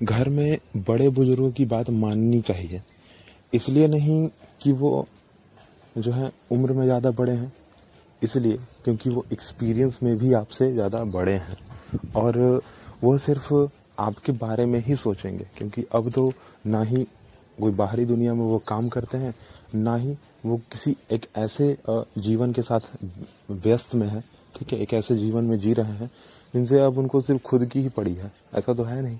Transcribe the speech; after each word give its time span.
घर 0.00 0.28
में 0.28 0.58
बड़े 0.78 1.08
बुज़ुर्गों 1.08 1.50
की 1.50 1.64
बात 1.64 1.90
माननी 1.90 2.40
चाहिए। 2.40 2.80
इसलिए 3.52 3.88
नहीं 3.88 4.28
कि 4.62 4.72
वो 4.72 5.06
जो 5.98 6.12
है 6.12 6.30
उम्र 6.52 6.72
में 6.72 6.84
ज़्यादा 6.84 7.10
बड़े 7.12 7.32
हैं। 7.32 7.52
इसलिए 8.22 8.56
क्योंकि 8.84 9.10
वो 9.10 9.24
एक्सपीरियंस 9.32 9.98
में 10.02 10.16
भी 10.18 10.32
आपसे 10.32 10.72
ज़्यादा 10.72 11.04
बड़े 11.06 11.32
हैं। 11.32 11.56
और 12.16 12.38
वो 13.02 13.16
सिर्फ़ 13.18 13.52
आपके 13.98 14.32
बारे 14.34 14.66
में 14.66 14.82
ही 14.84 14.96
सोचेंगे, 14.96 15.44
क्योंकि 15.58 15.84
अब 15.94 16.10
तो 16.10 16.32
ना 16.66 16.82
ही 16.82 17.06
कोई 17.58 17.72
बाहरी 17.72 18.04
दुनिया 18.04 18.34
में 18.34 18.44
वो 18.44 18.58
काम 18.68 18.88
करते 18.88 19.18
हैं, 19.18 19.34
ना 19.74 19.94
ही 19.96 20.16
वो 20.44 20.56
किसी 20.72 20.96
एक 21.12 21.26
ऐसे 21.36 21.76
जीवन 21.88 22.52
के 22.52 22.62
साथ 22.62 22.80
व्यस्त 23.52 23.94
में 23.94 24.06
है, 24.08 24.22
ठीक 24.54 24.72
है, 24.72 24.78
एक 24.78 24.92
ऐसे 24.94 25.16
जीवन 25.16 25.44
में 25.44 25.58
जी 25.58 25.72
रहे 25.72 25.92
हैं, 25.92 26.10
जिनसे 26.54 26.80
अब 26.80 26.98
उनको 26.98 27.20
सिर्फ़ 27.20 27.42
खुद 27.42 27.64
की 27.64 27.80
ही 27.80 27.88
पड़ी 27.88 28.14
है। 28.14 28.32
ऐसा 28.54 28.74
तो 28.74 28.84
है 28.84 29.00
नहीं। 29.02 29.18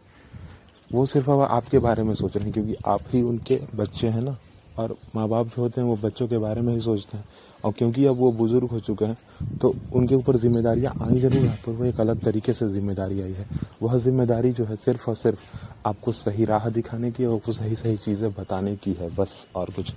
वो 0.91 1.05
सिर्फ़ 1.07 1.30
अब 1.30 1.41
आपके 1.43 1.79
बारे 1.79 2.02
में 2.02 2.15
सोच 2.15 2.37
रहे 2.37 2.45
हैं, 2.45 2.52
क्योंकि 2.52 2.74
आप 2.87 3.01
ही 3.12 3.23
उनके 3.23 3.61
बच्चे 3.77 4.09
हैं 4.09 4.23
ना, 4.23 4.37
और 4.79 4.97
माँ 5.16 5.28
बाप 5.28 5.47
जो 5.47 5.62
होते 5.62 5.80
हैं 5.80 5.88
वो 5.88 5.97
बच्चों 5.98 6.28
के 6.28 6.38
बारे 6.38 6.61
में 6.61 6.73
ही 6.74 6.80
सोचते 6.80 7.16
हैं। 7.16 7.24
और 7.65 7.73
क्योंकि 7.73 8.05
अब 8.06 8.16
वो 8.16 8.30
बुज़ुर्ग 8.33 8.69
हो 8.70 8.78
चुके 8.80 9.05
हैं 9.05 9.59
तो 9.59 9.75
उनके 9.92 10.14
ऊपर 10.14 10.37
जिम्मेदारियाँ 10.37 10.92
आई 11.02 11.19
ज़रूर 11.20 11.42
है, 11.42 11.56
पर 11.56 11.73
वो 11.73 11.84
एक 11.84 12.01
अलग 12.01 12.20
तरीके 12.20 12.52
से 12.52 12.69
ज़िम्मेदारी 12.70 13.20
आई 13.23 13.33
है। 13.33 13.47
वह 13.83 13.97
ज़िम्मेदारी 13.98 14.52
जो 14.52 14.64
है 14.64 14.77
सिर्फ़ 14.77 15.09
और 15.11 15.16
सिर्फ़ 15.16 15.45
आपको 15.87 16.12
सही 16.12 16.45
राह 16.45 16.69
दिखाने 16.70 17.11
की 17.11 17.25
और 17.25 17.34
आपको 17.34 17.53
सही 17.53 17.77
सही 17.77 17.97
चीज़ें 17.97 18.30
बताने 18.33 18.77
की 18.77 18.92
है, 18.92 19.14
बस 19.16 19.47
और 19.56 19.70
कुछ 19.77 19.92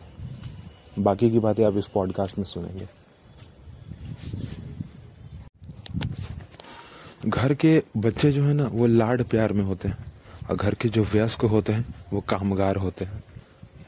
बाकी 0.99 1.29
की 1.31 1.39
बातें 1.39 1.63
आप 1.65 1.77
इस 1.77 1.87
पॉडकास्ट 1.87 2.37
में 2.37 2.45
सुनेंगे। 2.45 2.87
घर 7.27 7.53
के 7.55 7.81
बच्चे 7.97 8.31
जो 8.31 8.43
है 8.43 8.53
ना, 8.53 8.67
वो 8.67 8.87
लाड 8.87 9.23
प्यार 9.25 9.53
में 9.53 9.63
होते 9.63 9.87
हैं। 9.87 9.97
और 10.49 10.55
घर 10.55 10.73
के 10.73 10.89
जो 10.89 11.03
वयस्क 11.03 11.45
होते 11.45 11.73
हैं, 11.73 11.85
वो 12.13 12.21
कामगार 12.29 12.75
होते 12.75 13.05
हैं। 13.05 13.23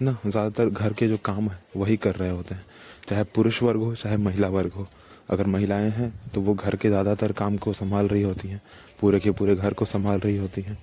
ना, 0.01 0.17
ज़्यादातर 0.25 0.69
घर 0.69 0.93
के 0.93 1.07
जो 1.07 1.17
काम 1.25 1.49
है, 1.49 1.57
वही 1.77 1.97
कर 1.97 2.15
रहे 2.15 2.29
होते 2.29 2.55
हैं। 2.55 2.65
चाहे 3.09 3.23
पुरुष 3.25 3.61
वर्ग 3.63 3.81
हो, 3.81 3.93
चाहे 3.95 4.17
महिला 4.17 4.47
वर्ग 4.49 4.71
हो। 4.71 4.87
अगर 5.29 5.47
महिलाएँ 5.47 5.89
हैं 5.91 6.11
तो 6.33 6.41
वो 6.41 6.53
घर 6.53 6.75
के 6.75 6.89
ज़्यादातर 6.89 7.31
काम 7.31 7.57
को 7.57 7.73
संभाल 7.73 8.07
रही 8.07 8.21
होती 8.21 8.47
हैं। 8.47 8.61
पूरे 9.01 9.19
के 9.19 9.31
पूरे 9.31 9.55
घर 9.55 9.73
को 9.73 9.85
संभाल 9.85 10.19
रही 10.19 10.37
होती 10.37 10.61
हैं। 10.61 10.77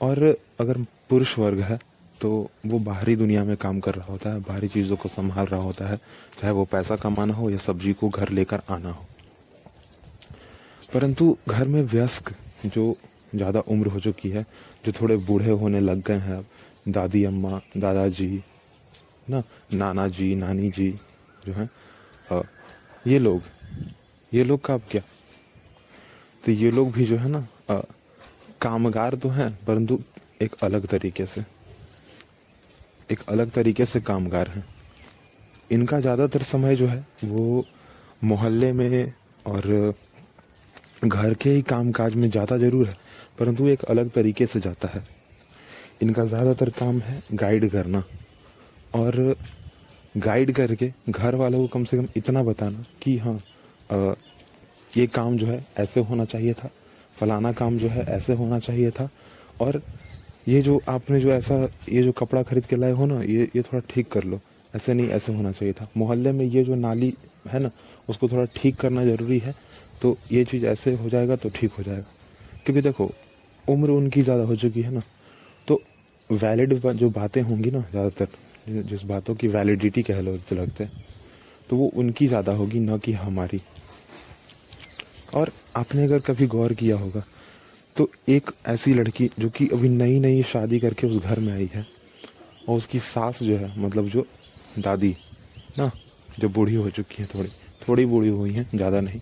और 0.00 0.36
अगर 0.60 0.78
पुरुष 1.10 1.38
वर्ग 1.38 1.60
है 1.60 1.78
तो 2.20 2.30
वो 2.66 2.78
बाहरी 2.78 3.14
दुनिया 3.16 3.44
में 3.44 3.56
काम 3.56 3.80
कर 3.80 3.94
रहा 3.94 4.12
होता 4.12 4.30
है, 4.30 4.40
बाहरी 4.40 4.68
चीज़ों 4.68 4.96
को 4.96 5.08
संभाल 5.08 5.46
रहा 5.46 5.60
होता 5.60 5.86
है। 5.86 5.96
चाहे 6.40 6.52
वो 6.52 6.64
पैसा 6.64 6.96
कमाना 6.96 7.34
हो 7.34 7.50
या 7.50 7.58
सब्ज़ी 7.58 7.92
को 7.92 8.08
घर 8.08 8.28
लेकर 8.30 8.60
आना 8.70 8.90
हो। 8.90 9.04
परंतु 10.94 11.36
घर 11.48 11.68
में 11.68 11.82
व्यस्क, 11.84 12.32
जो 12.66 12.96
ज़्यादा 13.34 13.60
उम्र 13.68 13.86
हो 13.88 14.00
चुकी 14.00 14.28
है 14.30 14.42
जो 14.86 14.92
थोड़े 15.00 15.16
बूढ़े 15.26 15.50
होने 15.50 15.80
लग 15.80 16.02
गए 16.02 16.18
हैं 16.18 16.36
अब 16.36 16.92
दादी 16.92 17.24
अम्मा 17.24 17.60
दादाजी 17.76 18.42
ना 19.30 19.42
नाना 19.74 20.06
जी 20.08 20.34
नानी 20.34 20.70
जी 20.70 20.90
जो 21.46 21.52
है 21.52 21.68
ये 23.06 23.18
लोग 23.18 23.42
ये 24.32 24.44
लोग 24.44 24.60
का 24.64 24.74
अब 24.74 24.82
क्या? 24.90 25.02
तो 26.44 26.52
ये 26.52 26.70
लोग 26.70 26.92
भी 26.92 27.04
जो 27.04 27.16
है 27.16 27.28
ना 27.28 27.46
आ, 27.70 27.80
कामगार 28.60 29.14
तो 29.14 29.28
हैं 29.28 29.50
परंतु 29.66 29.98
एक 30.42 30.54
अलग 30.62 30.86
तरीके 30.86 31.26
से 31.26 31.44
एक 33.10 33.20
अलग 33.28 33.50
तरीके 33.50 33.84
से 33.86 34.00
कामगार 34.00 34.48
हैं। 34.48 34.64
इनका 35.72 36.00
ज़्यादातर 36.00 36.42
समय 36.42 36.76
जो 36.76 36.86
है 36.86 37.04
वो 37.24 37.64
मोहल्ले 38.24 38.72
में 38.72 39.12
और 39.46 39.94
घर 41.04 41.34
के 41.34 41.50
ही 41.50 41.62
कामकाज 41.62 42.14
में 42.14 42.28
जाता 42.30 42.56
ज़रूर 42.58 42.86
है 42.86 42.94
परंतु 43.38 43.66
एक 43.68 43.84
अलग 43.84 44.10
तरीके 44.10 44.46
से 44.46 44.60
जाता 44.60 44.88
है। 44.88 45.02
इनका 46.02 46.24
ज़्यादातर 46.24 46.70
काम 46.78 47.00
है 47.00 47.20
गाइड 47.34 47.68
करना 47.70 48.02
और 48.94 49.36
गाइड 50.16 50.52
करके 50.52 50.90
घर 51.08 51.34
वालों 51.34 51.60
को 51.60 51.66
कम 51.66 51.84
से 51.84 51.96
कम 51.96 52.06
इतना 52.16 52.42
बताना 52.42 52.84
कि 53.02 53.16
हाँ 53.18 53.34
आ, 53.92 54.14
ये 54.96 55.06
काम 55.06 55.36
जो 55.38 55.46
है 55.46 55.64
ऐसे 55.78 56.00
होना 56.00 56.24
चाहिए 56.24 56.52
था 56.54 56.70
फलाना 57.16 57.52
काम 57.52 57.78
जो 57.78 57.88
है 57.88 58.04
ऐसे 58.16 58.32
होना 58.34 58.58
चाहिए 58.58 58.90
था 58.90 59.08
और 59.60 59.80
ये 60.48 60.60
जो 60.62 60.80
आपने 60.88 61.20
जो 61.20 61.30
ऐसा 61.32 61.54
ये 61.88 62.02
जो 62.02 62.12
कपड़ा 62.12 62.42
खरीद 62.42 62.66
के 62.66 62.76
लाए 62.76 62.92
हो 62.92 63.06
ना 63.06 63.22
ये 63.22 63.48
ये 63.56 63.62
थोड़ा 63.62 63.82
ठीक 63.90 64.10
कर 64.12 64.24
लो। 64.24 64.40
ऐसे 64.72 64.94
नहीं, 64.94 65.08
ऐसे 65.08 65.32
होना 65.32 65.52
चाहिए 65.52 65.72
था। 65.74 65.88
मोहल्ले 65.96 66.32
में 66.32 66.44
ये 66.46 66.64
जो 66.64 66.74
नाली 66.76 67.12
है 67.48 67.60
ना, 67.60 67.70
उसको 68.08 68.28
थोड़ा 68.28 68.44
ठीक 68.56 68.76
करना 68.76 69.04
ज़रूरी 69.04 69.38
है 69.38 69.54
तो 70.02 70.16
ये 70.32 70.44
चीज़ 70.44 70.66
ऐसे 70.66 70.94
हो 70.94 71.08
जाएगा 71.10 71.36
तो 71.36 71.48
ठीक 71.50 71.72
हो 71.72 71.82
जाएगा। 71.82 72.06
क्योंकि 72.64 72.82
देखो, 72.82 73.10
उम्र 73.64 73.90
उनकी 73.90 74.22
ज़्यादा 74.22 74.42
हो 74.42 74.56
चुकी 74.56 74.82
है 74.82 74.90
ना 74.90 75.02
तो 75.68 75.80
वैलिड 76.30 76.74
जो 76.74 77.10
बातें 77.10 77.40
होंगी 77.42 77.70
ना 77.70 77.80
ज़्यादातर 77.90 78.82
जिस 78.82 79.02
बातों 79.04 79.34
की 79.34 79.48
वैलिडिटी 79.48 80.02
कह 80.02 80.20
लो 80.20 80.36
तो 80.38 80.56
लगते 80.56 80.84
हैं 80.84 81.06
तो 81.70 81.76
वो 81.76 81.86
उनकी 81.94 82.26
ज़्यादा 82.26 82.52
होगी, 82.52 82.80
ना 82.80 82.96
कि 82.98 83.12
हमारी। 83.14 83.60
और 85.34 85.52
आपने 85.76 86.04
अगर 86.04 86.18
कभी 86.22 86.46
गौर 86.48 86.72
किया 86.74 86.96
होगा 86.96 87.22
तो 87.96 88.08
एक 88.28 88.50
ऐसी 88.68 88.92
लड़की 88.94 89.30
जो 89.38 89.48
कि 89.50 89.66
अभी 89.68 89.88
नई 89.88 90.18
नई 90.20 90.42
शादी 90.44 90.78
करके 90.80 91.06
उस 91.06 91.22
घर 91.22 91.38
में 91.40 91.52
आई 91.52 91.68
है, 91.74 91.84
और 92.68 92.76
उसकी 92.76 92.98
सास 93.00 93.42
जो 93.42 93.56
है 93.56 93.72
मतलब 93.78 94.08
जो 94.08 94.26
दादी 94.78 95.14
ना? 95.78 95.90
जो 96.40 96.48
बूढ़ी 96.48 96.74
हो 96.74 96.90
चुकी 96.90 97.22
है 97.22 97.28
थोड़ी 97.34 97.48
थोड़ी 97.88 98.04
बूढ़ी 98.06 98.28
हुई 98.28 98.52
है 98.52 98.66
ज़्यादा 98.74 99.00
नहीं। 99.00 99.20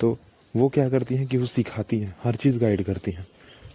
तो 0.00 0.16
वो 0.54 0.68
क्या 0.68 0.88
करती 0.88 1.16
हैं 1.16 1.26
कि 1.28 1.36
वो 1.36 1.46
सिखाती 1.46 1.98
हैं 1.98 2.14
हर 2.24 2.36
चीज़ 2.36 2.58
गाइड 2.58 2.82
करती 2.82 3.10
हैं। 3.10 3.26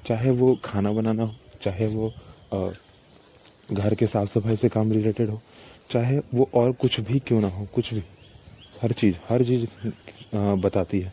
चाहे 0.06 0.32
वो 0.32 0.54
खाना 0.66 0.92
बनाना 0.92 1.24
हो 1.24 1.36
चाहे 1.62 1.88
वो 1.88 2.14
आ, 2.54 2.70
घर 3.72 3.94
के 3.96 4.08
साफ़ 4.08 4.30
सफ़ाई 4.30 4.56
से 4.56 4.70
काम 4.70 4.92
रिलेटेड 4.92 5.30
हो 5.30 5.42
चाहे 5.92 6.20
वो 6.34 6.50
और 6.54 6.72
कुछ 6.72 7.00
भी 7.00 7.20
क्यों 7.20 7.42
ना 7.42 7.48
हो 7.48 7.68
कुछ 7.76 7.94
भी। 7.94 8.04
हर 8.82 8.92
चीज़ 8.92 9.18
हर 9.30 9.44
चीज़ 9.44 9.66
बताती 10.36 11.00
है। 11.00 11.12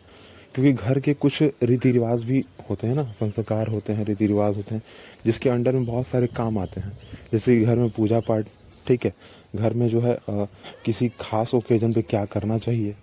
क्योंकि 0.55 0.71
घर 0.73 0.99
के 0.99 1.13
कुछ 1.13 1.41
रीति 1.63 1.91
रिवाज 1.91 2.23
भी 2.23 2.43
होते 2.69 2.87
हैं 2.87 2.95
ना 2.95 3.03
संस्कार 3.19 3.67
होते 3.67 3.93
हैं 3.93 4.05
रीति 4.05 4.27
रिवाज 4.27 4.55
होते 4.57 4.75
हैं 4.75 4.81
जिसके 5.25 5.49
अंडर 5.49 5.73
में 5.73 5.85
बहुत 5.85 6.07
सारे 6.07 6.27
काम 6.27 6.57
आते 6.59 6.81
हैं। 6.81 6.97
जैसे 7.31 7.59
घर 7.61 7.75
में 7.75 7.89
पूजा 7.89 8.19
पाठ 8.19 8.45
ठीक 8.87 9.05
है? 9.05 9.13
घर 9.55 9.73
में 9.73 9.87
जो 9.89 10.01
है 10.01 10.13
आ, 10.13 10.45
किसी 10.85 11.09
खास 11.19 11.53
ओकेजन 11.55 11.93
पे 11.93 12.01
क्या 12.01 12.23
करना 12.25 12.57
चाहिए? 12.57 12.95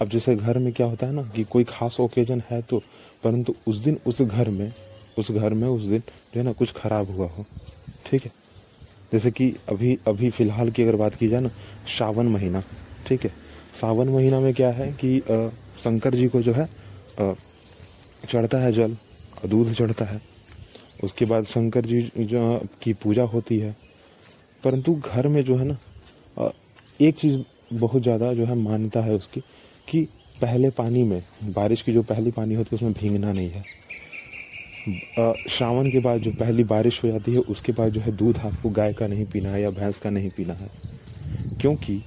अब 0.00 0.08
जैसे 0.08 0.34
घर 0.36 0.58
में 0.58 0.72
क्या 0.72 0.86
होता 0.86 1.06
है 1.06 1.12
ना 1.12 1.22
कि 1.34 1.44
कोई 1.44 1.64
खास 1.64 1.96
ओकेजन 2.00 2.42
है 2.50 2.60
तो 2.62 2.82
परंतु 3.24 3.54
उस 3.68 3.76
दिन 3.76 3.98
उस 4.06 4.20
घर 4.22 4.48
में 4.50 4.72
उस 5.18 5.30
घर 5.30 5.54
में 5.54 5.66
उस 5.68 5.84
दिन 5.84 6.00
जो 6.00 6.40
है 6.40 6.42
ना 6.42 6.52
कुछ 6.52 6.72
खराब 6.72 7.10
हुआ 7.10 7.28
हो 7.28 7.44
ठीक 8.06 8.24
है? 8.24 8.30
जैसे 9.12 9.30
कि 9.30 9.48
अभी 9.68 9.98
अभी 10.08 10.30
फ़िलहाल 10.30 10.70
की 10.70 10.82
अगर 10.82 10.96
बात 10.96 11.14
की 11.14 11.28
जाए 11.28 11.40
ना 11.40 11.50
सावन 11.98 12.26
महीना 12.26 12.62
ठीक 13.06 13.24
है? 13.24 13.32
सावन 13.80 14.08
महीना 14.08 14.40
में 14.40 14.52
क्या 14.54 14.70
है 14.70 14.92
कि 14.92 15.18
आ, 15.20 15.48
शंकर 15.84 16.14
जी 16.14 16.28
को 16.28 16.42
जो 16.42 16.52
है 16.52 16.68
चढ़ता 18.28 18.58
है 18.58 18.72
जल 18.72 18.96
दूध 19.46 19.72
चढ़ता 19.74 20.04
है। 20.04 20.20
उसके 21.04 21.24
बाद 21.24 21.44
शंकर 21.44 21.84
जी 21.84 22.02
जो 22.18 22.60
की 22.82 22.92
पूजा 22.92 23.22
होती 23.24 23.58
है। 23.58 23.76
परंतु 24.64 24.94
घर 24.94 25.28
में 25.28 25.42
जो 25.44 25.56
है 25.56 25.64
ना 25.64 25.78
एक 27.00 27.16
चीज़ 27.16 27.40
बहुत 27.72 28.02
ज़्यादा 28.02 28.32
जो 28.34 28.44
है 28.44 28.54
मान्यता 28.54 29.00
है 29.00 29.14
उसकी 29.14 29.40
कि 29.88 30.02
पहले 30.40 30.70
पानी 30.70 31.02
में, 31.02 31.22
बारिश 31.46 31.82
की 31.82 31.92
जो 31.92 32.02
पहली 32.02 32.30
पानी 32.30 32.54
होती 32.54 32.68
है 32.70 32.76
उसमें 32.76 32.92
भींगना 32.92 33.32
नहीं 33.32 33.50
है। 33.50 33.62
श्रावण 35.48 35.90
के 35.90 35.98
बाद 36.00 36.20
जो 36.20 36.30
पहली 36.32 36.64
बारिश 36.64 37.02
हो 37.04 37.08
जाती 37.08 37.32
है, 37.32 37.38
उसके 37.40 37.72
बाद 37.72 37.92
जो 37.92 38.00
है 38.00 38.12
दूध 38.16 38.38
आपको 38.38 38.70
गाय 38.70 38.92
का 38.92 39.06
नहीं 39.06 39.24
पीना 39.26 39.50
है 39.50 39.62
या 39.62 39.70
भैंस 39.70 39.98
का 39.98 40.10
नहीं 40.10 40.30
पीना 40.30 40.54
है। 40.54 40.70
क्योंकि 41.60 42.02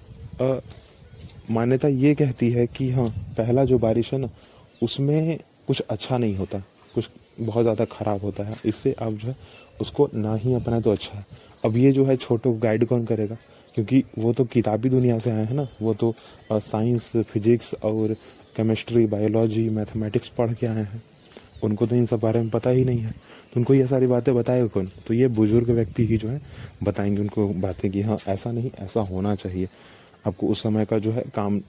मान्यता 1.52 1.88
ये 1.88 2.14
कहती 2.16 2.50
है 2.52 2.66
कि 2.68 2.90
हाँ 2.92 3.08
पहला 3.38 3.64
जो 3.66 3.78
बारिश 3.80 4.14
है 4.14 4.20
ना, 4.20 4.30
उसमें 4.82 5.38
कुछ 5.68 5.82
अच्छा 5.82 6.18
नहीं 6.18 6.36
होता, 6.36 6.60
कुछ 6.96 7.10
बहुत 7.40 7.64
ज़्यादा 7.64 7.86
ख़राब 7.88 8.22
होता 8.22 8.44
है। 8.44 8.56
इससे 8.66 8.96
आप 9.02 9.14
जो 9.14 9.28
है, 9.28 9.36
उसको 9.82 10.10
ना 10.14 10.36
ही 10.36 10.54
अपनाए 10.54 10.82
तो 10.82 10.92
अच्छा 10.92 11.18
है। 11.18 11.26
अब 11.66 11.78
ये 11.78 11.92
जो 11.92 12.06
है 12.06 12.16
छोटो 12.18 12.54
गाइड 12.54 12.86
कौन 12.86 13.06
करेगा? 13.06 13.38
क्योंकि 13.76 14.04
वो 14.18 14.32
तो 14.34 14.44
किताबी 14.46 14.90
दुनिया 14.90 15.18
से 15.20 15.32
आए 15.32 15.46
हैं 15.46 15.54
ना। 15.54 15.68
वो 15.82 15.94
तो 15.94 16.14
साइंस 16.52 17.12
फिजिक्स 17.22 17.74
और 17.84 18.14
केमिस्ट्री 18.56 19.06
बायोलॉजी 19.06 19.68
मैथमेटिक्स 19.70 20.30
पढ़ 20.30 20.54
के 20.54 20.68
आए 20.68 20.84
हैं। 20.84 21.04
उनको 21.64 21.86
तो 21.86 21.96
इन 21.96 22.06
सब 22.06 22.20
बारे 22.20 22.40
में 22.42 22.50
पता 22.50 22.70
ही 22.70 22.86
नहीं 22.86 23.00
है। 23.00 23.12
तो 23.12 23.60
उनको 23.60 23.74
ये 23.74 23.88
सारी 23.88 24.08
बातें 24.08 24.34
बताएगा 24.36 24.68
कौन? 24.68 24.88
तो 25.08 25.14
ये 25.14 25.28
बुज़ुर्ग 25.28 25.70
व्यक्ति 25.70 26.06
ही 26.08 26.18
जो 26.18 26.28
है, 26.30 26.42
बताएँगे 26.84 27.22
उनको 27.22 27.48
बातें 27.50 27.90
कि 27.92 28.02
हाँ 28.02 28.18
ऐसा 28.28 28.52
नहीं, 28.52 28.72
ऐसा 28.80 29.02
होना 29.02 29.36
चाहिए। 29.36 29.70
आपको 30.28 30.48
उस 30.48 30.64
समय 30.64 30.86
का 30.86 31.00
जो 31.00 31.12
है 31.12 31.24
काम 31.36 31.62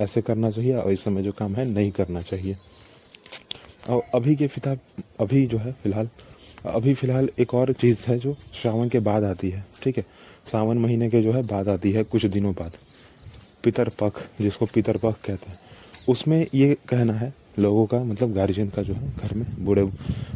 ऐसे 0.00 0.22
करना 0.22 0.50
चाहिए 0.50 0.74
और 0.76 0.92
इस 0.92 1.04
समय 1.04 1.22
जो 1.22 1.32
काम 1.32 1.54
है, 1.56 1.64
नहीं 1.64 1.90
करना 1.90 2.20
चाहिए। 2.20 2.56
और 3.90 4.02
अभी 4.14 4.36
के 4.36 4.46
फिता, 4.46 4.76
अभी 5.20 5.46
जो 5.46 5.58
है, 5.58 5.72
फ़िलहाल 5.72 6.08
अभी 6.66 6.94
फ़िलहाल 6.94 7.28
एक 7.38 7.54
और 7.54 7.72
चीज़ 7.72 7.98
है 8.06 8.18
जो 8.18 8.36
श्रावण 8.62 8.88
के 8.88 8.98
बाद 8.98 9.24
आती 9.24 9.50
है, 9.50 9.64
ठीक 9.82 9.96
है? 9.96 10.04
सावन 10.52 10.78
महीने 10.78 11.08
के 11.10 11.22
जो 11.22 11.32
है, 11.32 11.42
बाद 11.42 11.68
आती 11.68 11.92
है 11.92 12.04
कुछ 12.04 12.26
दिनों 12.26 12.52
बाद। 12.52 12.72
पितर 13.64 13.88
पख 13.88 14.20
जिसको 14.40 14.66
पितर 14.66 14.96
पख 14.96 15.14
कहते 15.24 15.50
हैं, 15.50 15.58
उसमें 16.08 16.46
ये 16.54 16.76
कहना 16.88 17.12
है, 17.12 17.32
लोगों 17.58 17.86
का 17.86 18.02
मतलब 18.04 18.32
गार्जियन 18.32 18.68
का 18.68 18.82
जो 18.82 18.94
है, 18.94 19.10
घर 19.10 19.34
में, 19.34 19.46
बूढ़े 19.64 19.84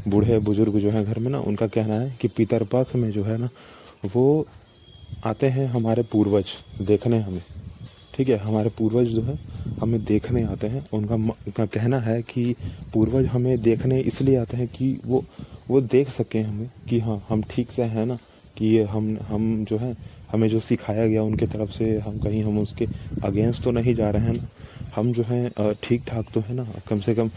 बूढ़े 0.08 0.38
बुज़ुर्ग 0.38 0.78
जो 0.78 0.90
है 0.90 1.04
घर 1.04 1.18
में 1.18 1.30
ना, 1.30 1.40
उनका 1.40 1.66
कहना 1.66 1.94
है 1.94 2.18
कि 2.20 2.28
पितर 2.28 2.64
पक्ष 2.64 2.94
में 2.94 3.10
जो 3.10 3.24
है 3.24 3.38
ना, 3.38 3.48
वो 4.14 4.46
आते 5.26 5.48
हैं 5.48 5.66
हमारे 5.66 6.02
पूर्वज, 6.02 6.44
देखने 6.82 7.20
हमें, 7.20 7.42
ठीक 8.14 8.28
है? 8.28 8.36
हमारे 8.36 8.70
पूर्वज 8.70 9.06
जो 9.06 9.22
है, 9.22 9.38
हमें 9.80 10.04
देखने 10.04 10.42
आते 10.42 10.66
हैं, 10.66 10.84
उनका 10.92 11.14
उनका 11.14 11.66
कहना 11.66 11.98
है 11.98 12.22
कि 12.22 12.54
पूर्वज 12.94 13.26
हमें 13.26 13.60
देखने 13.62 14.00
इसलिए 14.00 14.36
आते 14.36 14.56
हैं 14.56 14.68
कि 14.68 15.00
वो 15.06 15.24
वो 15.68 15.80
देख 15.80 16.08
सकें 16.10 16.42
हमें 16.42 16.68
कि 16.88 16.98
हाँ 17.00 17.24
हम 17.28 17.42
ठीक 17.50 17.70
से 17.70 17.82
हैं 17.84 18.04
ना, 18.06 18.18
कि 18.56 18.66
ये 18.66 18.82
हम 18.84 19.16
हम 19.28 19.64
जो 19.64 19.78
है, 19.78 19.96
हमें 20.32 20.48
जो 20.48 20.60
सिखाया 20.60 21.06
गया 21.06 21.22
उनके 21.22 21.46
तरफ़ 21.46 21.70
से, 21.70 21.98
हम 21.98 22.18
कहीं 22.18 22.42
हम 22.44 22.58
उसके 22.58 22.86
अगेंस्ट 23.24 23.62
तो 23.64 23.70
नहीं 23.70 23.94
जा 23.94 24.10
रहे 24.10 24.22
हैं 24.22 24.32
ना। 24.32 24.48
हम 24.96 25.12
जो 25.12 25.22
है 25.22 25.74
ठीक 25.82 26.02
ठाक 26.06 26.26
तो 26.34 26.40
है 26.40 26.54
ना। 26.54 26.66
कम 26.88 27.00
से 27.00 27.14
कम 27.14 27.30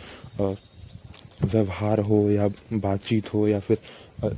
व्यवहार 1.44 2.00
हो 2.00 2.29
या 2.31 2.47
बातचीत 2.74 3.33
हो 3.33 3.47
या 3.47 3.59
फिर 3.59 3.77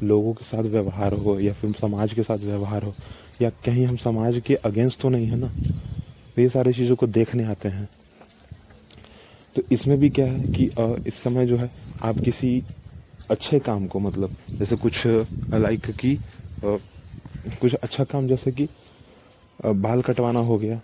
लोगों 0.03 0.33
के 0.33 0.45
साथ 0.45 0.63
व्यवहार 0.63 1.13
हो 1.15 1.39
या 1.39 1.53
फिर 1.53 1.71
समाज 1.71 2.13
के 2.13 2.24
साथ 2.24 2.38
व्यवहार 2.38 2.83
हो 2.83 2.94
या 3.41 3.50
कहीं 3.65 3.86
हम 3.88 3.95
समाज 3.97 4.41
के 4.45 4.56
अगेंस्ट 4.56 5.00
तो 5.01 5.09
नहीं 5.09 5.27
है 5.27 5.38
ना। 5.38 5.51
ये 6.39 6.47
सारी 6.50 6.74
चीज़ों 6.74 6.95
को 6.95 7.07
देखने 7.07 7.44
आते 7.45 7.69
हैं। 7.69 7.88
तो 9.56 9.62
इसमें 9.71 9.97
भी 10.00 10.09
क्या 10.09 10.25
है 10.25 10.51
कि 10.53 10.69
इस 11.07 11.21
समय 11.24 11.45
जो 11.45 11.57
है, 11.57 11.69
आप 12.03 12.19
किसी 12.19 12.62
अच्छे 13.31 13.60
काम 13.60 13.86
को 13.88 14.00
मतलब 14.00 14.36
जैसे 14.50 14.76
कुछ 14.78 15.06
लाइक 15.06 15.90
की 15.94 16.18
कुछ 16.64 17.74
अच्छा 17.74 18.04
काम, 18.04 18.28
जैसे 18.28 18.52
कि 18.52 18.68
बाल 19.60 20.02
कटवाना 20.02 20.40
हो 20.42 20.58
गया, 20.58 20.80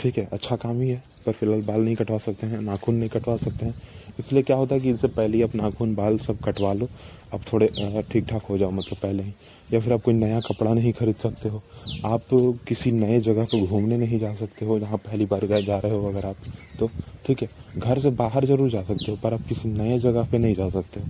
ठीक 0.00 0.18
है 0.18 0.28
अच्छा 0.32 0.56
काम 0.56 0.80
ही 0.80 0.88
है, 0.88 1.02
पर 1.26 1.32
फ़िलहाल 1.32 1.62
बाल 1.62 1.80
नहीं 1.80 1.94
कटवा 1.96 2.18
सकते 2.18 2.46
हैं, 2.46 2.60
नाखून 2.62 2.94
नहीं 2.94 3.08
कटवा 3.10 3.36
सकते 3.36 3.66
हैं। 3.66 3.74
इसलिए 4.18 4.42
क्या 4.42 4.56
होता 4.56 4.74
है 4.74 4.80
कि 4.80 4.88
इनसे 4.90 5.08
पहले 5.08 5.36
ही 5.36 5.42
आप 5.42 5.54
नाखून 5.54 5.94
बाल 5.94 6.18
सब 6.18 6.38
कटवा 6.44 6.72
लो, 6.72 6.88
अब 7.32 7.40
थोड़े 7.52 7.68
ठीक 8.10 8.26
ठाक 8.28 8.42
हो 8.42 8.58
जाओ 8.58 8.70
मतलब 8.70 8.98
पहले 9.02 9.22
ही। 9.22 9.32
या 9.72 9.80
फिर 9.80 9.92
आप 9.92 10.02
कोई 10.02 10.14
नया 10.14 10.40
कपड़ा 10.40 10.72
नहीं 10.74 10.92
खरीद 10.92 11.14
सकते 11.16 11.48
हो, 11.48 11.62
आप 12.04 12.22
किसी 12.68 12.92
नए 12.92 13.20
जगह 13.20 13.44
पर 13.44 13.66
घूमने 13.66 13.96
नहीं 13.98 14.18
जा 14.18 14.34
सकते 14.34 14.66
हो, 14.66 14.78
जहाँ 14.80 14.98
पहली 14.98 15.26
बार 15.26 15.46
जा 15.46 15.78
रहे 15.78 15.92
हो 15.92 16.08
अगर 16.08 16.26
आप 16.26 16.36
तो 16.78 16.90
ठीक 17.26 17.42
है, 17.42 17.48
घर 17.76 17.98
से 18.00 18.10
बाहर 18.12 18.44
ज़रूर 18.46 18.70
जा 18.70 18.82
सकते 18.82 19.10
हो, 19.10 19.16
पर 19.22 19.34
आप 19.34 19.46
किसी 19.48 19.68
नए 19.68 19.98
जगह 19.98 20.30
पे 20.32 20.38
नहीं 20.38 20.54
जा 20.54 20.68
सकते 20.70 21.00
हो। 21.00 21.06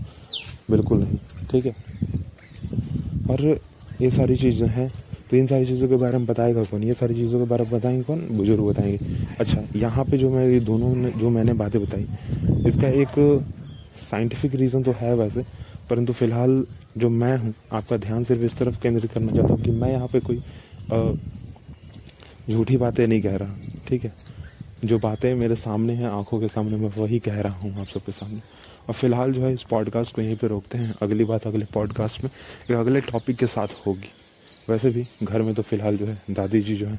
बिल्कुल 0.71 0.99
नहीं। 0.99 1.19
ठीक 1.51 1.67
है? 1.67 1.75
और 3.31 3.59
ये 4.01 4.11
सारी 4.11 4.37
चीज़ें 4.37 4.69
हैं। 4.69 4.91
तो 5.31 5.37
इन 5.37 5.47
सारी 5.47 5.67
चीज़ों 5.67 5.89
के 5.89 5.97
बारे 5.97 6.19
में 6.19 6.27
बताएगा 6.27 6.63
कौन? 6.65 6.83
ये 6.85 6.95
सारी 6.95 7.15
चीज़ों 7.15 7.39
के 7.39 7.45
बारे 7.47 7.65
में 7.65 7.73
बताएँगे 7.73 8.03
कौन? 8.03 8.27
बुज़ुर्ग 8.31 8.61
बताएँगे। 8.61 9.27
अच्छा 9.41 9.63
यहाँ 9.77 10.05
पे 10.05 10.19
जो 10.19 10.31
मैं, 10.31 10.47
ये 10.49 10.61
दोनों 10.61 10.95
ने, 10.95 11.11
जो 11.11 11.31
मैंने 11.31 11.53
बातें 11.53 11.81
बताई, 11.83 12.07
इसका 12.67 12.89
एक 12.89 13.45
साइंटिफिक 14.01 14.55
रीज़न 14.55 14.83
तो 14.83 14.93
है 14.93 15.15
वैसे, 15.15 15.45
परंतु 15.91 16.13
फ़िलहाल 16.13 16.65
जो 16.99 17.09
मैं 17.11 17.37
हूँ, 17.39 17.55
आपका 17.73 17.97
ध्यान 17.97 18.25
सिर्फ़ 18.25 18.43
इस 18.43 18.57
तरफ़ 18.57 18.81
केंद्रित 18.83 19.13
करना 19.13 19.33
चाहता 19.33 19.55
हूँ 19.55 19.63
कि 19.63 19.71
मैं 19.71 19.93
यहाँ 19.93 20.09
पे 20.09 20.21
कोई 20.21 20.41
झूठी 22.51 22.77
बातें 22.77 23.07
नहीं 23.07 23.21
कह 23.23 23.37
रहा। 23.37 23.57
ठीक 23.89 24.05
है? 24.05 24.13
जो 24.85 24.99
बातें 24.99 25.35
मेरे 25.35 25.55
सामने 25.55 25.93
हैं, 25.93 26.09
आँखों 26.09 26.41
के 26.41 26.49
सामने, 26.49 26.77
मैं 26.77 26.91
वही 26.97 27.19
कह 27.19 27.41
रहा 27.41 27.59
हूँ 27.59 27.81
आप 27.81 27.87
सबके 27.87 28.13
सामने। 28.13 28.41
और 28.91 28.95
फ़िलहाल 28.95 29.33
जो 29.33 29.43
है 29.43 29.53
इस 29.55 29.63
पॉडकास्ट 29.63 30.15
को 30.15 30.23
यहीं 30.23 30.37
पे 30.37 30.47
रोकते 30.47 30.79
हैं। 30.79 30.95
अगली 31.03 31.25
बात, 31.25 31.47
अगले 31.47 31.65
पॉडकास्ट 31.75 32.25
में 32.25 32.31
एक 32.71 32.77
अगले 32.77 33.01
टॉपिक 33.01 33.37
के 33.37 33.47
साथ 33.47 33.67
होगी। 33.87 34.09
वैसे 34.69 34.91
भी 34.91 35.07
घर 35.23 35.43
में 35.43 35.55
तो 35.55 35.63
फ़िलहाल 35.63 35.97
जो 35.97 36.07
है 36.07 36.23
दादी 36.31 36.61
जी 36.61 36.77
जो 36.77 36.87
है, 36.87 36.99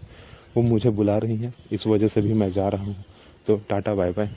वो 0.57 0.63
मुझे 0.63 0.89
बुला 0.89 1.17
रही 1.17 1.35
हैं। 1.37 1.53
इस 1.71 1.87
वजह 1.87 2.07
से 2.07 2.21
भी 2.21 2.33
मैं 2.33 2.51
जा 2.51 2.67
रहा 2.67 2.83
हूँ। 2.83 3.03
तो 3.47 3.61
टाटा 3.69 3.95
बाय 3.95 4.11
बाय 4.11 4.29